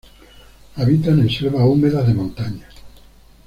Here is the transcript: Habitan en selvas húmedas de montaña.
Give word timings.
Habitan 0.77 1.19
en 1.19 1.29
selvas 1.29 1.61
húmedas 1.61 2.07
de 2.07 2.15
montaña. 2.15 2.67